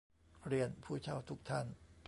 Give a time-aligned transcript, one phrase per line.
[0.47, 1.65] เรียน ผู้เช่าทุกท่าน